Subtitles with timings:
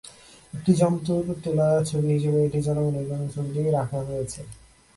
[0.53, 4.41] একটি জন্তুর তোলা ছবি হিসেবে এটি জনগণের জন্য ছবিটি রাখা হয়েছে।